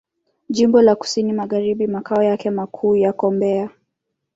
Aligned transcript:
Jimbo 0.49 0.81
la 0.81 0.95
Kusini 0.95 1.33
Magharibi 1.33 1.87
Makao 1.87 2.23
yake 2.23 2.49
makuu 2.49 2.95
yako 2.95 3.31
Mbeya. 3.31 3.69